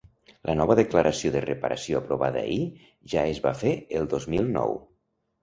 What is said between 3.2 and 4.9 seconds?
es va fer el dos mil nou.